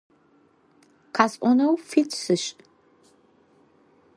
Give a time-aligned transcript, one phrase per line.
[1.15, 2.47] Къэсӏонэу фит сышӏ.